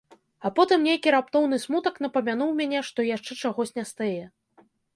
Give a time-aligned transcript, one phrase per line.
[0.47, 4.23] А потым нейкі раптоўны смутак напамянуў мне, што яшчэ чагось на стае.